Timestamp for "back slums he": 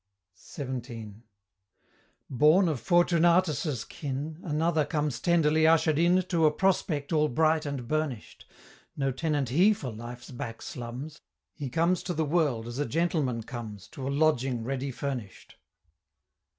10.31-11.69